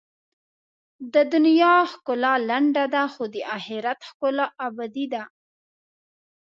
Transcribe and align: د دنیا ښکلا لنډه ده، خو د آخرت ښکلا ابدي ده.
د 1.13 1.15
دنیا 1.33 1.75
ښکلا 1.91 2.33
لنډه 2.49 2.85
ده، 2.93 3.03
خو 3.13 3.23
د 3.33 3.35
آخرت 3.57 3.99
ښکلا 4.09 4.45
ابدي 4.67 5.05
ده. 5.13 5.23